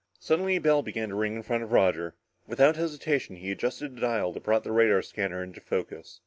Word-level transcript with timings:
Suddenly 0.19 0.55
a 0.55 0.59
bell 0.61 0.81
began 0.81 1.09
to 1.09 1.15
ring 1.15 1.35
in 1.35 1.43
front 1.43 1.61
of 1.61 1.71
Roger. 1.71 2.15
Without 2.47 2.75
hesitation 2.75 3.35
he 3.35 3.51
adjusted 3.51 3.95
a 3.99 4.01
dial 4.01 4.33
that 4.33 4.41
brought 4.41 4.63
the 4.63 4.71
radar 4.71 5.03
scanner 5.03 5.43
into 5.43 5.61
focus. 5.61 6.19